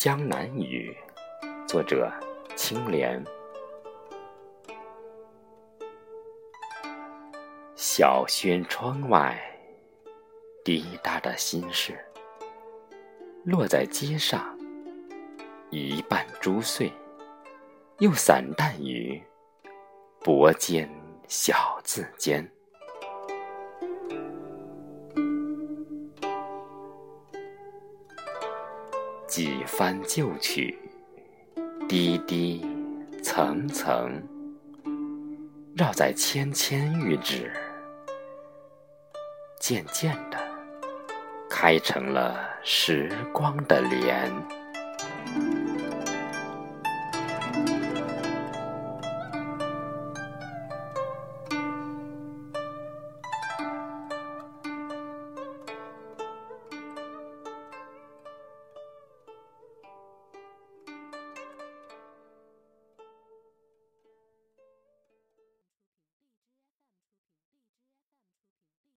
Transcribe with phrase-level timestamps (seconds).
[0.00, 0.96] 江南雨》，
[1.68, 2.10] 作者
[2.56, 3.22] 青莲。
[7.74, 9.38] 小轩窗外，
[10.64, 12.02] 滴答的心事，
[13.44, 14.58] 落在街上，
[15.68, 16.90] 一半珠碎，
[17.98, 19.22] 又散淡于
[20.20, 20.88] 薄笺
[21.28, 22.50] 小字间。
[29.30, 30.76] 几番旧曲，
[31.88, 32.66] 滴滴
[33.22, 34.20] 层层，
[35.76, 37.48] 绕在芊芊玉指，
[39.60, 40.38] 渐渐的
[41.48, 44.28] 开成了时光的莲。